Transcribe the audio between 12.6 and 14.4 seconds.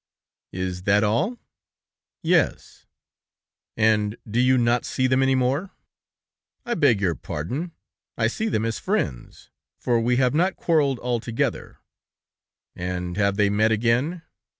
"And have they met again?"